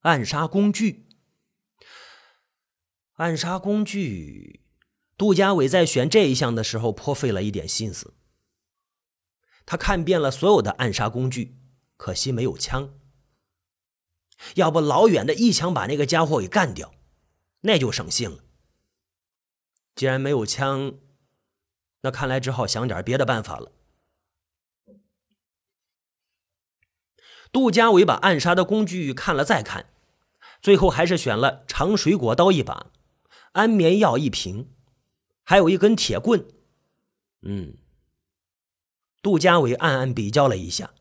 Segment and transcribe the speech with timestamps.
[0.00, 1.08] 暗杀工具。
[3.14, 4.64] 暗杀工具，
[5.18, 8.14] 杜家伟在选这一项的时候颇费了一点心思。
[9.66, 11.58] 他看遍了所有的暗杀工具，
[11.98, 12.98] 可惜没有枪。
[14.54, 16.94] 要不老远的一枪把那个家伙给干掉，
[17.60, 18.42] 那就省心了。
[19.94, 20.98] 既然没有枪，
[22.00, 23.70] 那看来只好想点别的办法了。
[27.52, 29.86] 杜家伟把暗杀的工具看了再看，
[30.60, 32.86] 最后还是选了长水果刀一把，
[33.52, 34.68] 安眠药一瓶，
[35.42, 36.46] 还有一根铁棍。
[37.42, 37.74] 嗯，
[39.20, 40.92] 杜家伟暗暗比较了一下，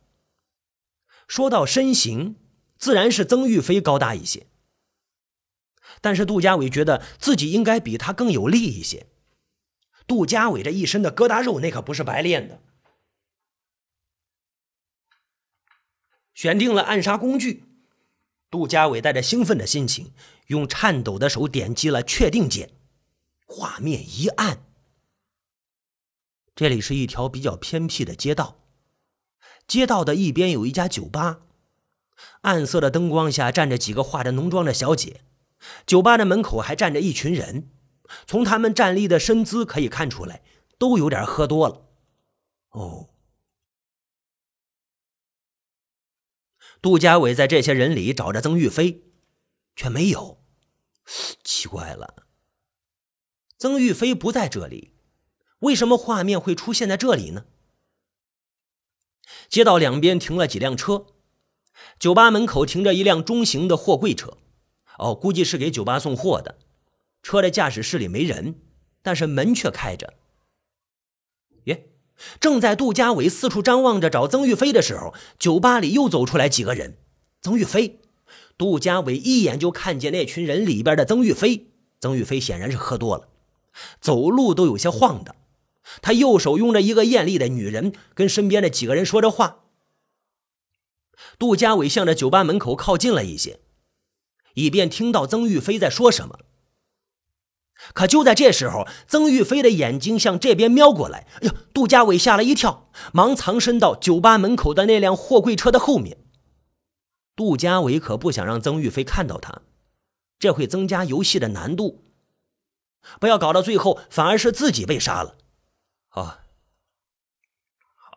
[1.28, 2.38] 说到身形，
[2.78, 4.48] 自然是曾玉飞高大一些，
[6.02, 9.06] 但是杜家伟觉得自己应该比他更有力一些。
[10.08, 12.64] 杜家伟这一身的疙瘩肉，那可不是白练的。
[16.40, 17.66] 选定了暗杀工具，
[18.50, 20.14] 杜家伟带着兴奋的心情，
[20.48, 22.70] 用颤抖的手点击了确定键，
[23.46, 24.64] 画面一暗。
[26.56, 28.62] 这里是一条比较偏僻的街道，
[29.68, 31.42] 街道的一边有一家酒吧，
[32.44, 35.20] 暗色的灯光下站着几个化着浓妆的小姐，
[35.86, 37.70] 酒吧的门口还站着一群人，
[38.26, 40.42] 从他们站立的身姿可以看出来，
[40.78, 41.82] 都有点喝多了。
[42.70, 43.10] 哦。
[46.82, 49.04] 杜家伟在这些人里找着曾玉飞，
[49.76, 50.42] 却没有。
[51.44, 52.26] 奇怪了，
[53.58, 54.94] 曾玉飞不在这里，
[55.60, 57.46] 为什么画面会出现在这里呢？
[59.50, 61.08] 街道两边停了几辆车，
[62.00, 64.38] 酒吧门口停着一辆中型的货柜车，
[65.00, 66.60] 哦，估计是给酒吧送货的。
[67.22, 68.62] 车的驾驶室里没人，
[69.02, 70.14] 但是门却开着。
[72.40, 76.98] 正在杜家伟四处张望着找曾玉飞的时候，酒吧里又走出来几个人。
[77.42, 78.00] 曾玉飞，
[78.58, 81.68] 杜家伟一眼就看见那群人里边的曾玉飞。
[82.02, 83.30] 曾玉飞显然是喝多了，
[84.02, 85.36] 走路都有些晃荡。
[86.02, 89.64] 他右手拥着一个艳丽的女人，跟身边的几个人说着话。
[91.38, 93.60] 杜家伟向着酒吧门口靠近了一些，
[94.54, 96.40] 以便听到曾玉飞在说什么。
[97.94, 101.26] 可就在这时候，曾玉飞的眼睛向这边瞄过来。
[101.42, 106.18] 哎呀，杜家伟吓了一跳，忙藏身到酒吧门口的那辆货柜车的后面。
[107.36, 109.62] 杜家伟可不想让曾玉飞看到他，
[110.38, 112.04] 这会增加游戏的难度，
[113.20, 115.38] 不要搞到最后反而是自己被杀了。
[116.10, 116.40] 啊，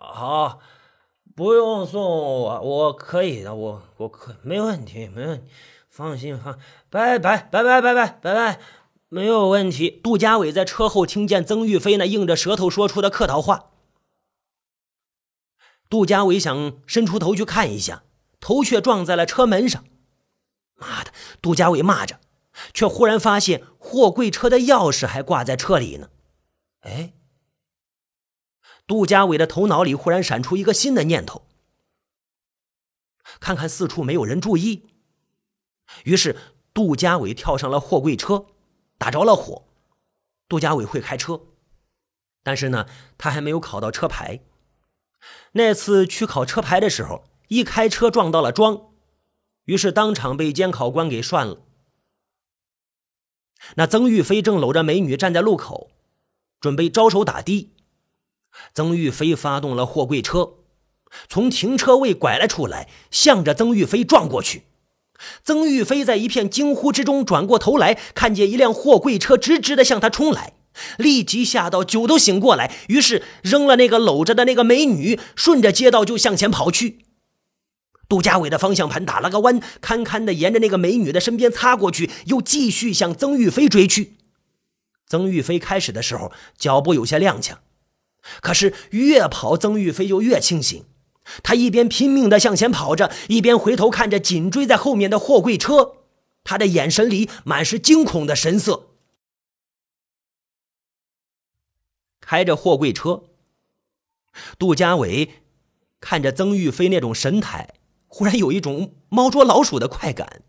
[0.01, 0.59] 好，
[1.37, 5.47] 不用送我，我可以的，我我可没问题，没问题，
[5.89, 6.59] 放心放，
[6.91, 8.61] 拜拜拜拜拜拜拜拜。
[9.13, 9.91] 没有问题。
[10.03, 13.67] 杜家伟在车后听见曾玉飞那硬着舌头说出的客套话。
[15.91, 18.05] 杜家伟想伸出头去看一下，
[18.41, 19.85] 头却撞在了车门上。
[20.77, 21.13] 妈的！
[21.43, 22.21] 杜家伟骂着，
[22.73, 26.09] 却忽然发现货柜车的钥匙还挂在车里呢。
[26.81, 27.13] 哎！
[28.87, 31.47] 杜家伟的头脑里忽然闪出一个新的念头：
[33.39, 34.87] 看看四处没有人注意。
[36.05, 36.35] 于是，
[36.73, 38.47] 杜家伟跳上了货柜车。
[39.03, 39.65] 打着了火，
[40.49, 41.41] 杜家伟会开车，
[42.45, 42.87] 但是呢，
[43.19, 44.39] 他还没有考到车牌。
[45.55, 48.93] 那次去考车牌的时候，一开车撞到了桩，
[49.65, 51.63] 于是当场被监考官给涮了。
[53.75, 55.91] 那曾玉飞正搂着美女站在路口，
[56.61, 57.73] 准备招手打的。
[58.73, 60.59] 曾玉飞发动了货柜车，
[61.29, 64.63] 从停车位拐了出来，向着曾玉飞撞过去。
[65.45, 70.55] 曾玉飞在一片惊呼之中转过头来，看见一辆货柜车直直的向他冲来，
[70.99, 76.99] 立即吓到酒都醒过来，于是扔了那个搂着的那个美女，顺着街道就向前跑去。
[78.09, 84.15] 杜家伟的方向盘打了个弯，堪堪的沿着那个美女的身边擦过去，又继续向曾玉飞追去。
[85.07, 87.55] 曾玉飞开始的时候脚步有些踉跄，
[88.41, 90.85] 可是越跑曾玉飞就越清醒。
[91.43, 95.97] 他一边拼命的向前跑着，一边回头看着紧追在后面的货柜车，
[96.45, 98.89] 他的眼神里满是惊恐的神色。
[102.21, 103.25] 开着货柜车，
[104.59, 105.43] 杜家伟
[106.01, 107.75] 看着曾玉飞那种神态，
[108.07, 110.43] 忽然有一种猫捉老鼠的快感。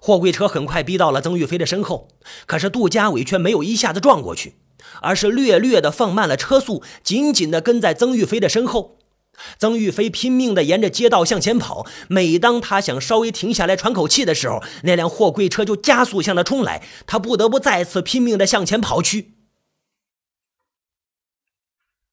[0.00, 2.08] 货柜车很快逼到了曾玉飞的身后，
[2.46, 4.56] 可是杜家伟却没有一下子撞过去。
[5.00, 8.98] 而是略略的放慢了车速，紧紧的跟在曾玉飞的身后。
[9.58, 19.32] 曾玉飞拼命的沿着街道向前跑，每当他想稍微停下来喘口气的时候，那辆货柜车就加速向他冲来，他不得不再次拼命的向前跑去。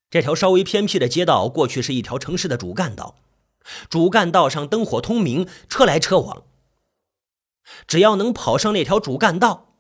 [0.10, 3.16] 这条稍微偏僻的街道，过去是一条城市的主干道，
[3.88, 6.44] 主干道上灯火通明，车来车往。
[7.88, 9.71] 只要能跑上那条主干道，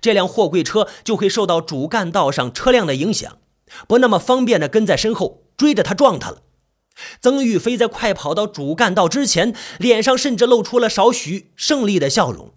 [0.00, 3.38] 这辆货柜车就会受到主干道上车辆的影响，
[3.86, 6.42] 不那么方便的跟在身后追着他撞他了。
[7.20, 12.54] 曾玉飞在快跑到主干道之前，脸上甚至露出了少许胜利的笑容。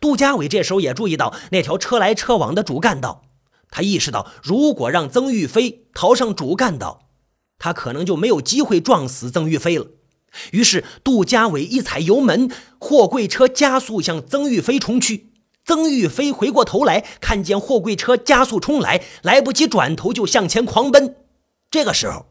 [0.00, 3.22] 杜家伟这时候也注意到那条车来车往的主干道，
[3.70, 7.08] 他意识到，如果让曾玉飞逃上主干道，
[7.58, 9.86] 他可能就没有机会撞死曾玉飞了。
[10.52, 15.32] 于是，杜家伟一踩油门，货柜车加速向曾玉飞冲去。
[15.68, 21.16] 曾玉飞回过头来，看见货柜车加速冲来，来不及转头就向前狂奔。
[21.70, 22.24] 这个时候，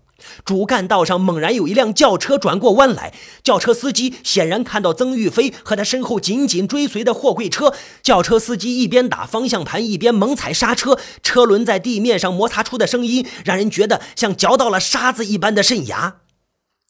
[0.43, 3.13] 主干道上猛然有一辆轿车转过弯来，
[3.43, 7.75] 轿车司机显然看到曾玉飞和他身后紧紧追随的货柜车。
[8.01, 16.21] 轿车司机一边打方向盘，一边猛踩刹车，车轮在地面上摩擦出的声音，让人觉得像嚼到了沙子一般的渗牙。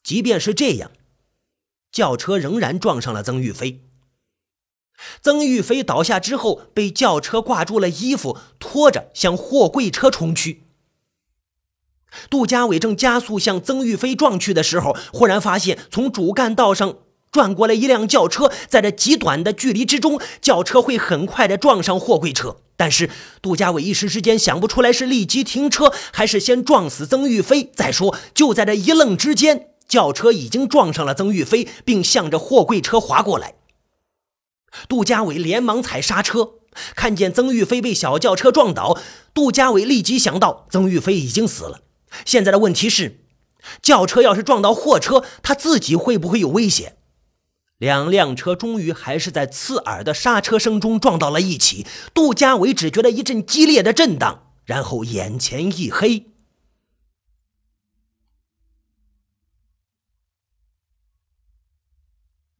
[0.02, 0.90] 即便是这样，
[1.92, 3.82] 轿车仍然撞上了曾玉飞。
[5.22, 10.64] 曾玉飞倒下之后，被轿车挂住了衣服，拖着向货柜车冲去。
[12.30, 16.96] 杜家伟正加速向曾玉飞撞去的时候，忽然发现从主干道上
[17.30, 22.56] 转过来一辆轿车，在这极短的距离之中，轿车会很快的撞上货柜车。
[22.76, 23.10] 但是
[23.42, 28.16] 杜家伟一时之间想不出来是立即停车，还是先撞死曾玉飞再说。
[28.32, 33.54] 就在这一愣之间，轿车已经撞上了曾玉飞，并向着货柜车划过来。
[34.88, 36.52] 杜家伟连忙踩刹车，
[36.94, 38.98] 看见曾玉飞被小轿车撞倒，
[39.34, 41.82] 杜家伟立即想到曾玉飞已经死了。
[42.24, 43.20] 现在的问题是，
[43.82, 46.96] 轿车要是撞到货车，他自己会不会有危险？
[47.78, 51.86] 两辆车终于还是在刺耳的刹车声中撞到了一起。
[52.12, 56.26] 杜家伟只觉得一阵激烈的震荡，然后眼前一黑。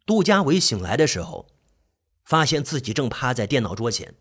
[0.06, 1.49] 杜家伟醒来的时候，
[2.28, 4.14] 发现自己正趴在电脑桌前。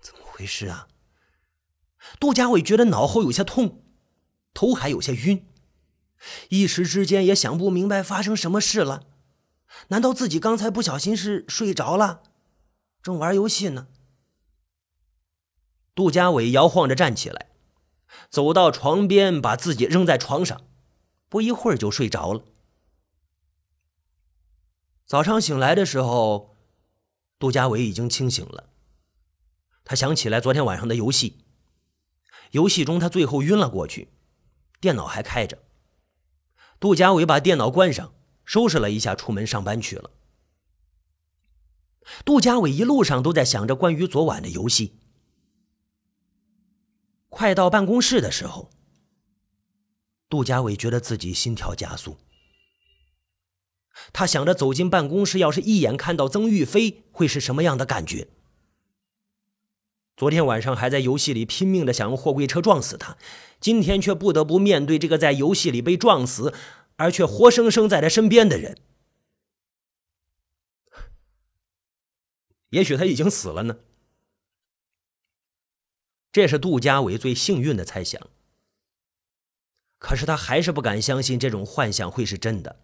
[0.00, 0.86] 怎么回事啊？
[2.20, 3.82] 杜家伟觉得脑后有些痛，
[4.54, 5.44] 头还有些晕，
[6.50, 9.08] 一时之间也想不明白发生什么事了。
[9.88, 12.22] 难道自己刚才不小心是睡着了，
[13.02, 13.88] 正玩游戏呢？
[15.96, 17.50] 杜家伟摇晃着站起来，
[18.28, 20.60] 走到床边，把自己扔在床上，
[21.28, 22.44] 不一会儿就睡着了。
[25.10, 26.56] 早上醒来的时候，
[27.36, 28.70] 杜佳伟已经清醒了。
[29.82, 31.46] 他想起来昨天晚上的游戏。
[32.52, 34.12] 游戏中，他最后晕了过去，
[34.80, 35.58] 电脑还开着。
[36.78, 38.14] 杜佳伟把电脑关上，
[38.44, 40.12] 收拾了一下，出门上班去了。
[42.24, 45.00] 杜家伟一路上都在想着关于昨晚的游戏。
[47.28, 48.70] 快到办公室的时候，
[50.28, 52.16] 杜家伟觉得自己心跳加速。
[54.12, 58.28] 他想着走进办公室，要是一眼看到曾玉飞，会是什么样的感觉？
[60.16, 63.16] 昨天晚上还在游戏里拼命的想用货柜车撞死他，
[63.58, 66.52] 今天却不得不面对这个在游戏里被撞死，
[66.96, 68.78] 而却活生生在他身边的人。
[72.70, 73.78] 也许他已经死了呢。
[76.30, 78.20] 这是杜家伟最幸运的猜想。
[79.98, 82.80] 可是他还是不敢相信这种幻想会是真的。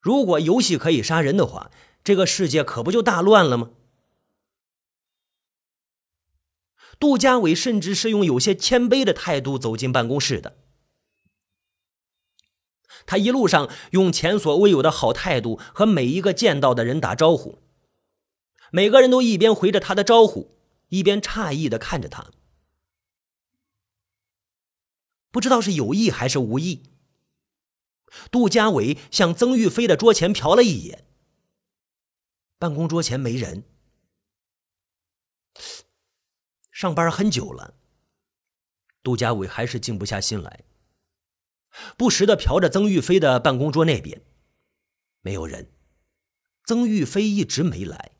[0.00, 1.70] 如果游戏可以杀人的话，
[2.04, 3.70] 这个世界可不就大乱了吗？
[6.98, 10.56] 杜家伟甚至是用有些谦卑的态度走进办公室的。
[13.06, 17.58] 他一路上用前所未有的好态度和每一个见到的人打招呼，
[18.70, 20.56] 每个人都一边回着他的招呼，
[20.88, 22.30] 一边诧异的看着他。
[25.30, 26.82] 不知道是有意还是无意，
[28.30, 31.06] 杜家伟向曾玉飞的桌前瞟了一眼，
[32.58, 33.64] 办公桌前没人。
[36.70, 37.74] 上班很久了，
[39.02, 40.64] 杜家伟还是静不下心来，
[41.96, 44.22] 不时的瞟着曾玉飞的办公桌那边，
[45.20, 45.72] 没有人。
[46.64, 48.12] 曾玉飞一直没来。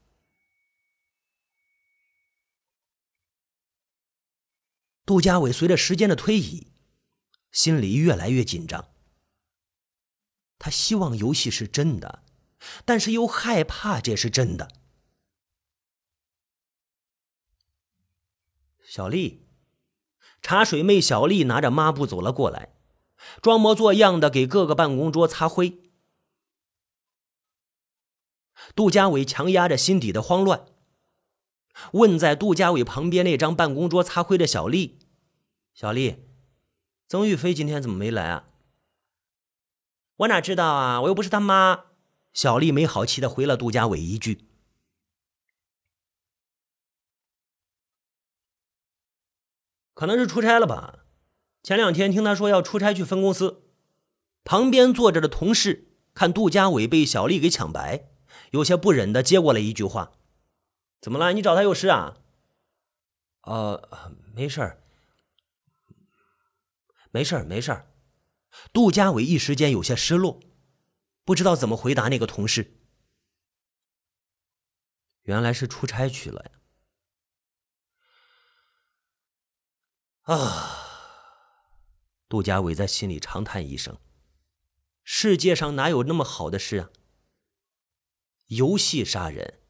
[5.05, 6.73] 杜家伟随着时间的推移，
[7.51, 8.91] 心里越来越紧张。
[10.59, 12.23] 他希望游戏是真的，
[12.85, 14.69] 但是又害怕这是真的。
[18.85, 19.47] 小丽，
[20.43, 22.75] 茶水妹小丽拿着抹布走了过来，
[23.43, 25.79] 装模作样的给各个办公桌擦灰。
[28.75, 30.67] 杜家伟强压着心底的慌乱，
[31.93, 34.99] 问在杜家伟旁边那张办公桌擦灰的小丽
[35.73, 36.25] ：“小丽，
[37.07, 38.48] 曾玉飞今天怎么没来啊？”
[40.19, 41.01] 我哪知道啊？
[41.03, 41.87] 我又不是他妈。
[42.33, 44.47] 小丽没好气的回了杜家伟一句
[49.95, 51.01] ：“可能是出差了吧？
[51.63, 53.65] 前两天听他说要出差去分公司。”
[54.45, 58.09] 旁边坐着的同事看杜家伟被小丽给抢白，
[58.53, 60.15] 有些不忍的接过了一句话
[61.01, 61.33] ：“怎么了？
[61.33, 62.17] 你找他有事啊
[63.43, 64.83] ？”“呃，没事儿，
[67.11, 67.91] 没事儿，没事儿。”
[68.73, 70.41] 杜家伟一时间有些失落，
[71.25, 72.77] 不知道怎么回答那个同事。
[75.23, 76.51] 原来是出差去了呀！
[80.35, 81.59] 啊，
[82.29, 83.99] 杜家伟在心里长叹一声
[85.05, 86.91] ：“世界上哪有那么好的事啊？
[88.47, 89.63] 游戏杀人？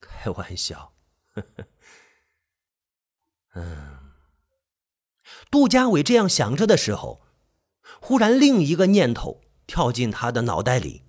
[0.00, 0.94] 开玩笑！”
[1.34, 1.68] 呵呵。
[3.54, 4.12] 嗯，
[5.50, 7.26] 杜家伟这样想着的时候。
[7.98, 11.02] 忽然，另一个念头跳进他的脑袋里：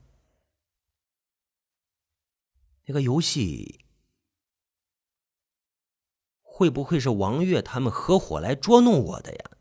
[2.86, 3.86] 那个游戏
[6.42, 9.52] 会不会是王月他们合伙来捉弄我的呀？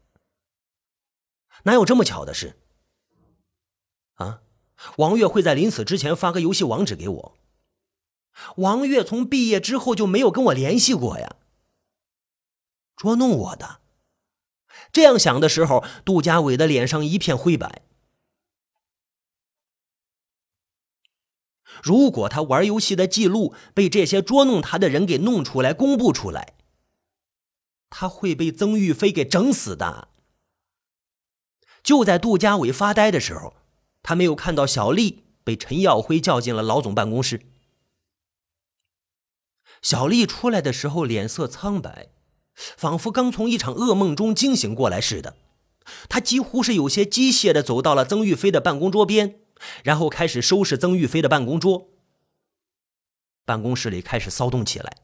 [1.64, 2.58] 哪有这么巧的事？
[4.14, 4.42] 啊，
[4.96, 7.38] 王月会在临死之前发个游戏网址给我？
[8.56, 11.36] 王月从毕业之后就没有跟我联系过呀？
[12.96, 13.79] 捉弄我的？
[14.92, 17.82] 这样想的时候，杜家伟的脸上一片灰白。
[21.82, 26.54] 如果他玩游戏的记录被这些捉弄他的人给弄出来、公布出来，
[27.88, 30.08] 他会被曾玉飞给整死的。
[31.82, 33.54] 就在杜家伟发呆的时候，
[34.02, 37.46] 他没有看到小丽被陈耀辉叫进了老总办公室。
[39.80, 42.10] 小丽出来的时候，脸色苍白。
[42.54, 45.36] 仿佛刚从一场噩梦中惊醒过来似的，
[46.08, 49.40] 他几乎是有些机械的走到了曾玉飞的办公桌边，
[49.82, 51.88] 然后开始收拾曾玉飞的办公桌。
[53.44, 54.98] 办公室里开始骚动起来。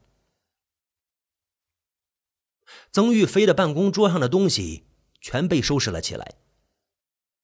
[2.92, 4.86] 曾玉飞的办公桌上的东西
[5.20, 6.34] 全被收拾了起来，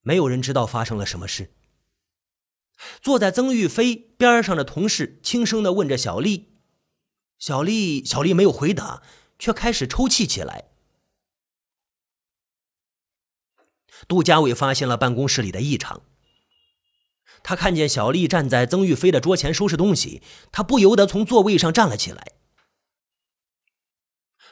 [0.01, 1.53] 没有人知道发生了什么事。
[3.01, 6.53] 坐在曾玉飞边上的同事轻声的问着小丽，
[7.37, 9.03] 小丽，小丽没有回答。
[9.43, 10.69] 却开始抽泣起来。
[14.07, 16.01] 杜家伟发现了办公室里的异常，
[17.43, 20.21] 他看见小丽站在曾玉飞的桌前收拾东西，
[20.53, 22.31] 他不由得从座位上站了起来。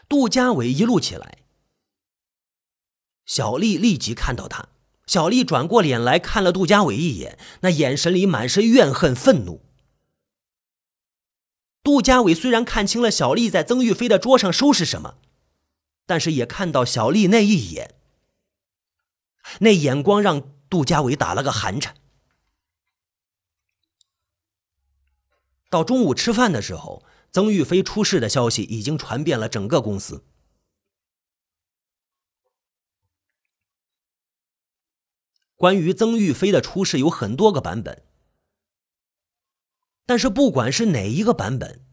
[0.09, 1.37] 杜家伟一路起来，
[3.25, 4.67] 小丽立即看到他，
[5.07, 9.70] 小丽转过脸来看了杜家伟一眼，那眼神里满是怨恨、愤怒。
[11.83, 15.17] 杜家伟虽然看清了小丽在曾玉飞的桌上收拾什么，
[16.05, 17.95] 但是也看到小丽那一眼，
[19.59, 21.95] 那眼光让杜家伟打了个寒颤。
[25.69, 30.23] 到中午吃饭的时候，曾玉飞出事的消息已经传遍了整个公司。
[35.55, 38.03] 关于曾玉飞的出事有很多个版本。
[40.11, 41.85] 但是不管是哪一个版本，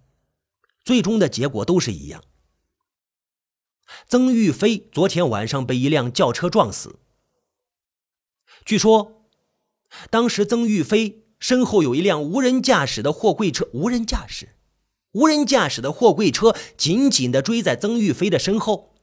[0.84, 2.24] 最终的结果都是一样。
[4.08, 6.98] 曾玉飞昨天晚上被一辆轿车撞死。
[8.64, 9.28] 据说，
[10.10, 14.56] 当时曾玉飞身后有一辆无人驾驶的货柜车，无人驾驶，
[15.12, 18.96] 无人驾驶的货柜车紧紧的追在曾玉飞的身后。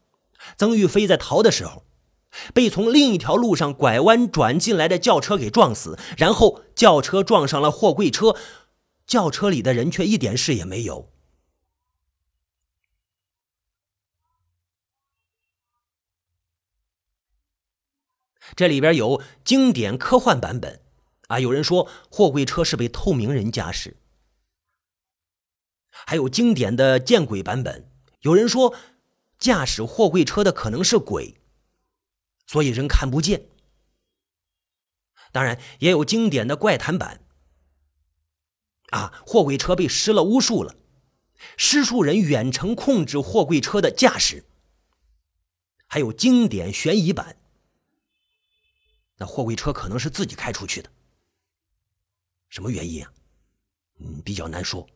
[0.57, 1.85] 曾玉飞在逃的时候，
[2.53, 8.35] 被从另一条路上拐弯转进来的轿车给撞死，然后轿车撞上了货柜车。
[9.05, 11.11] 轿车里的人却一点事也没有。
[18.55, 20.81] 这里边有经典科幻版本，
[21.27, 23.95] 啊，有人说货柜车是被透明人驾驶；
[25.89, 28.75] 还有经典的见鬼版本，有人说
[29.39, 31.41] 驾驶货柜车的可能是鬼，
[32.45, 33.49] 所以人看不见。
[35.33, 37.24] 当然，也有经典的怪谈版。
[38.91, 39.21] 啊！
[39.25, 40.75] 货柜车被施了巫术了，
[41.57, 44.45] 施术人远程控制货柜车的驾驶。
[45.87, 47.37] 还有经典悬疑版，
[49.17, 50.91] 那货柜车可能是自己开出去的，
[52.49, 53.13] 什么原因啊？
[53.99, 54.87] 嗯，比较难说。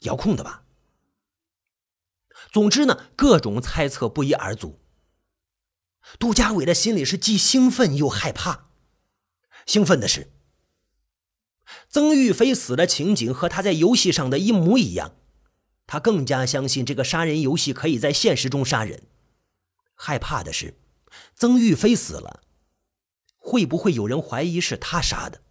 [0.00, 0.64] 遥控的吧。
[2.50, 4.80] 总之呢，各种猜测不一而足。
[6.18, 8.70] 杜家伟的心里是既兴奋又害怕。
[9.66, 10.31] 兴奋的是。
[11.88, 15.14] 曾玉飞死的情景和他在游戏上的一模一样，
[15.86, 19.02] 他更加相信这个杀人游戏可以在现实中杀人。
[19.94, 20.74] 害怕的是，
[21.34, 22.42] 曾玉飞死了，
[23.38, 25.42] 会不会有人怀疑是他杀的？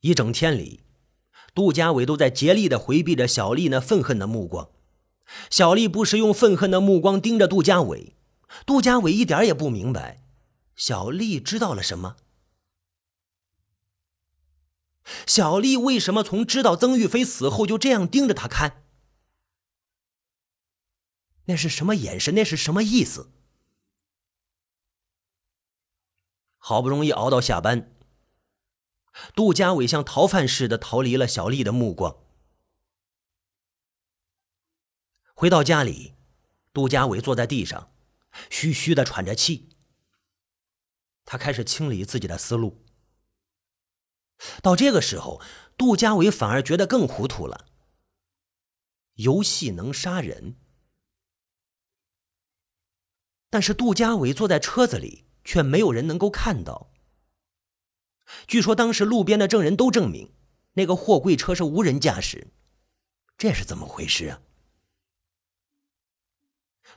[0.00, 0.80] 一整天里，
[1.54, 4.70] 杜家伟都在竭力的回避着小丽那愤恨的目光。
[5.50, 8.15] 小丽不时用愤恨的目光盯着杜家伟，
[8.64, 10.22] 杜家伟一点也不明白，
[10.74, 12.16] 小丽知道了什么。
[15.26, 18.84] 小丽为什么从知道曾玉飞死后就这样盯着他看？
[21.44, 22.34] 那是什么眼神？
[22.34, 23.30] 那是什么意思？
[26.56, 27.94] 好不容易熬到下班，
[29.36, 32.16] 杜家伟像逃犯似的逃离了小丽的目光。
[35.34, 36.16] 回到家里，
[36.72, 37.92] 杜家伟坐在地上，
[38.50, 39.70] 嘘嘘的喘着气。
[41.24, 42.84] 他开始清理自己的思路。
[44.62, 45.40] 到这个时候，
[45.76, 47.66] 杜家伟反而觉得更糊涂了。
[49.14, 50.56] 游戏能杀人，
[53.48, 56.92] 但是杜家伟坐在车子里，却没有人能够看到。
[58.46, 60.34] 据说当时路边的证人都证明，
[60.74, 62.52] 那个货柜车是无人驾驶，
[63.38, 64.42] 这是怎么回事啊？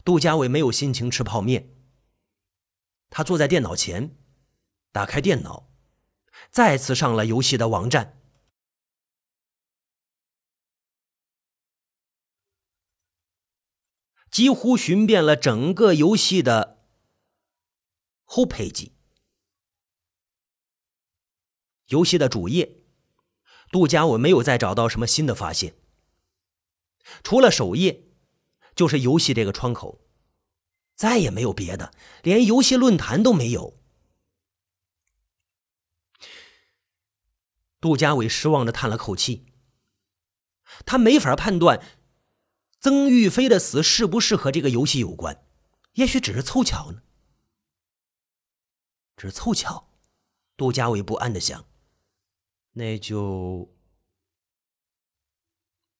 [0.09, 1.69] 杜家伟没有心情吃泡面。
[3.11, 4.17] 他坐在电脑前，
[4.91, 5.69] 打开电脑，
[6.49, 8.19] 再次上了游戏的网站，
[14.31, 16.87] 几乎寻遍了整个游戏的
[18.23, 18.93] 后配机。
[21.89, 22.81] 游戏的主页，
[23.71, 25.75] 杜家伟没有再找到什么新的发现，
[27.23, 28.08] 除了首页。
[28.79, 29.99] 就是游戏这个窗口，
[30.95, 31.93] 再也没有别的，
[32.23, 33.77] 连游戏论坛都没有。
[37.81, 39.47] 杜家伟失望的叹了口气，
[40.85, 41.85] 他没法判断
[42.79, 45.45] 曾玉飞的死是不是和这个游戏有关，
[45.95, 47.03] 也许只是凑巧呢。
[49.17, 49.89] 只是凑巧，
[50.55, 51.65] 杜家伟不安的想，
[52.71, 53.75] 那就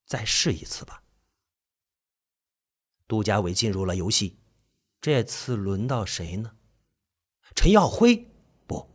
[0.06, 1.04] 再试一次吧。
[3.10, 4.38] 杜家伟进入了游戏，
[5.02, 6.52] 这次轮到谁呢？
[7.56, 8.28] 陈耀辉？
[8.68, 8.88] 不，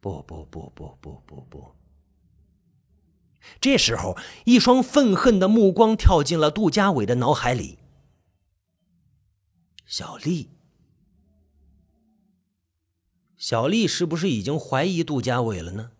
[0.00, 1.76] 不不不不不不不。
[3.60, 4.16] 这时候，
[4.46, 7.78] 一双愤恨的目光跳进了杜家伟的脑海里。
[9.84, 10.48] 小丽，
[13.36, 15.90] 小丽是不是已经怀疑杜家伟了呢？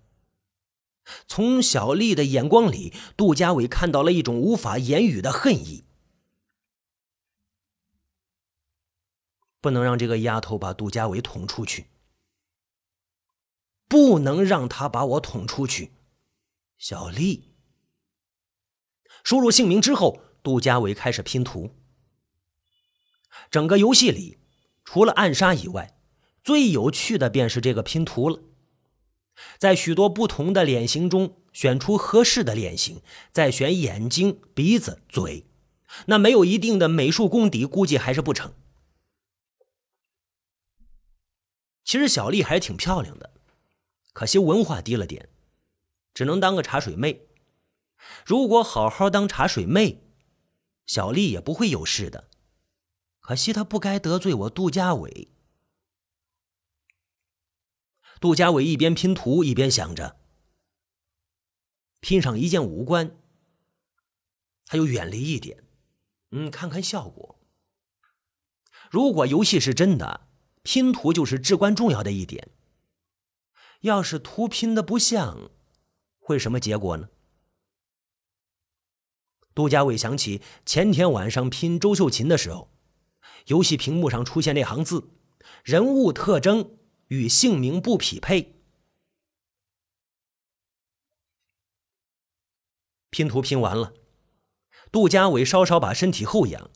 [1.29, 5.85] 从小丽的眼光里，杜家伟看到了一种无法言语的恨意。
[9.67, 11.87] 不能让这个丫头把杜家伟捅出去，
[13.89, 15.91] 不能让他把我捅出去。
[16.79, 17.57] 小丽，
[19.25, 21.75] 输入姓名之后，杜家伟开始拼图。
[23.51, 24.39] 整个游戏里，
[24.85, 25.99] 除了暗杀以外，
[26.45, 28.39] 最有趣的便是这个拼图了。
[29.59, 33.03] 在许多不同的脸型中选出合适的脸型，
[33.33, 35.49] 再选眼睛、鼻子、嘴，
[36.07, 38.55] 那没有一定的美术功底，估计还是不成。
[41.87, 43.33] 其实小丽还是挺漂亮的，
[44.13, 45.29] 可惜文化低了点，
[46.13, 47.29] 只能当个茶水妹。
[48.25, 50.03] 如果好好当茶水妹，
[50.85, 52.29] 小丽也不会有事的。
[53.21, 55.29] 可惜她不该得罪我杜家伟。
[58.21, 60.19] 杜家伟一边拼图一边想着，
[62.01, 63.17] 拼上一件五官，
[64.65, 65.63] 他又远离一点，
[66.33, 67.39] 嗯，看看效果。
[68.91, 70.27] 如果游戏是真的。
[70.67, 72.51] 拼图就是至关重要的一点。
[73.83, 75.53] 要是图拼的不像，
[76.19, 77.09] 会什么结果呢？
[79.55, 82.69] 杜家伟想起前天晚上拼周秀琴的时候，
[83.47, 85.11] 游戏屏幕上出现那行字
[85.63, 86.77] ：“人物特征
[87.07, 88.61] 与姓名不匹配。”
[93.11, 93.95] 拼图拼完了，
[94.91, 96.69] 杜家伟稍稍把身体后仰，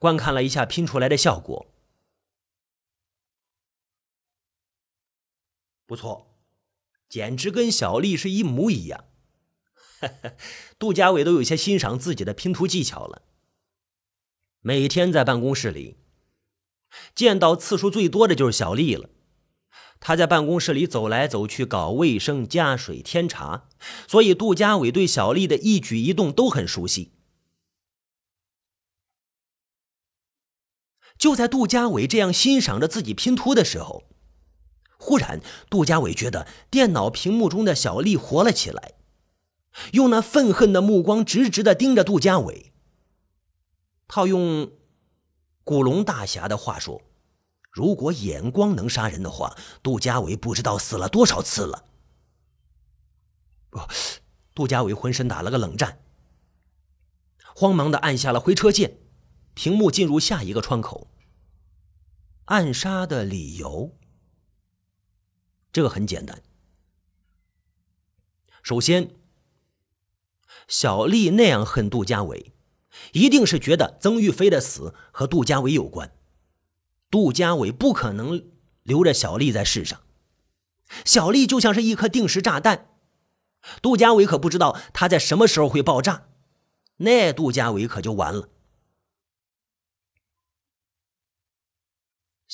[0.00, 1.70] 观看了一下拼出来的效果。
[5.86, 6.38] 不错，
[7.08, 9.04] 简直跟小丽是一模一样。
[10.78, 13.22] 杜家伟都有些欣赏自己的拼图技巧了。
[14.60, 15.96] 每天在办公室里，
[17.14, 19.10] 见到次数最多的就是小丽了。
[20.00, 23.68] 她在办公室里走来走去，搞卫生、加水、添茶，
[24.08, 27.12] 所以杜家伟对小丽的一举一动都很熟悉。
[31.18, 34.13] 就在杜家伟这样欣赏着自己拼图的时候。
[35.14, 38.94] 突然，杜家伟觉得电脑屏幕中的小丽活了起来，
[39.92, 42.72] 用那愤恨的目光直直的盯着杜家伟。
[44.08, 44.72] 套用
[45.62, 47.00] 古龙大侠的话说，
[47.70, 51.84] 如果眼光能杀人的话，杜家伟不知道死了多少次了。
[54.52, 56.00] 杜家伟浑身打了个冷战，
[57.54, 58.98] 慌忙的按下了回车键，
[59.54, 61.06] 屏幕进入下一个窗口。
[62.46, 63.96] 暗杀的理由，
[65.74, 66.40] 这个很简单。
[68.62, 69.10] 首先，
[70.68, 72.52] 小丽那样恨杜家伟，
[73.12, 76.12] 一定是觉得曾玉飞的死和杜家伟有关。
[77.10, 78.44] 杜家伟不可能
[78.84, 80.02] 留着小丽在世上，
[81.04, 82.90] 小丽就像是一颗定时炸弹。
[83.82, 86.28] 杜家伟可不知道他在什么时候会爆炸，
[86.98, 88.48] 那杜家伟可就完了。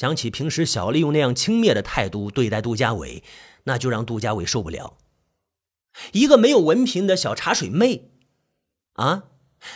[0.01, 3.23] 想起平时小丽用那样轻蔑的态度对待杜家伟，
[3.65, 4.97] 那就让杜家伟受不了。
[6.13, 8.11] 一个没有文凭的小茶水妹，
[8.95, 9.25] 啊，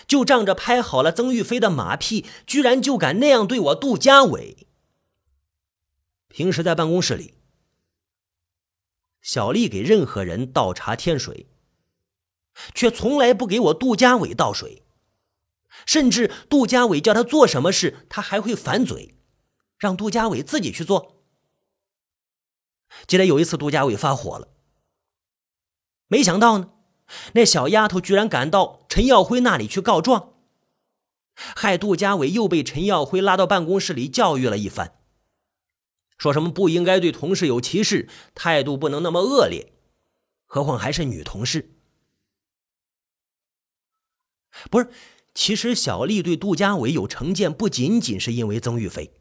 [0.07, 4.67] 就仗着拍好了曾玉飞的马屁，居然就敢那样对我杜家伟。
[6.29, 7.35] 平时在办公室里。
[9.21, 11.49] 小丽给任何人倒茶添水，
[12.75, 14.85] 却从来不给我杜家伟倒水，
[15.85, 19.17] 甚至杜家伟叫他做什么事，他还会反嘴，
[19.85, 21.23] 让杜家伟自己去做。
[23.07, 24.49] 记得有一次，杜家伟发火了，
[26.09, 26.71] 没想到呢，
[27.35, 30.33] 那小丫头居然赶到陈耀辉那里去告状，
[31.35, 34.99] 害杜家伟又被陈耀辉拉到办公室里教育了一番。
[36.17, 39.75] 说什么不应该对同事有歧视，态度不能那么恶劣，
[40.47, 41.77] 何况还是女同事。
[44.71, 44.89] 不是，
[45.35, 49.13] 其实小丽对杜家伟有成见，不仅仅是因为曾玉飞。